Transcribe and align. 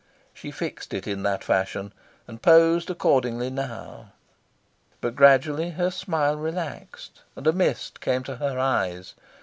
She 0.33 0.49
fixed 0.49 0.95
it 0.95 1.05
in 1.05 1.21
that 1.21 1.43
fashion, 1.43 1.93
and 2.27 2.41
posed 2.41 2.89
accordingly. 2.89 3.51
Now! 3.51 4.13
But 4.99 5.15
gradually 5.15 5.69
her 5.77 5.91
smile 5.91 6.37
relaxed, 6.37 7.21
and 7.35 7.45
a 7.45 7.53
mist 7.53 7.99
came 8.01 8.23
to 8.23 8.37
her 8.37 8.57
eyes. 8.57 9.13